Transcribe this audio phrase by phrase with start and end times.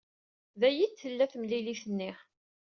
[0.61, 2.11] Dayi i d-tella temlilit-nni.